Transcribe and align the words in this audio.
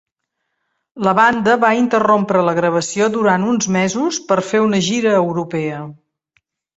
La 1.07 1.11
banda 1.17 1.57
va 1.63 1.69
interrompre 1.79 2.41
la 2.47 2.55
gravació 2.59 3.09
durant 3.17 3.45
uns 3.51 3.67
mesos 3.75 4.17
per 4.31 4.39
fer 4.49 4.63
una 4.69 4.81
gira 4.87 5.13
europea. 5.19 5.83